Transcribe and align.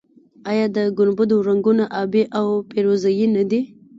آیا 0.49 0.65
د 0.75 0.77
ګنبدونو 0.97 1.45
رنګونه 1.47 1.83
ابي 2.01 2.23
او 2.39 2.47
فیروزه 2.69 3.09
یي 3.17 3.27
نه 3.35 3.43
دي؟ 3.49 3.61